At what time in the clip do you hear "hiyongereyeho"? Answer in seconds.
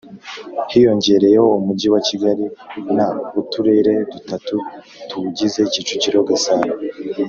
0.71-1.47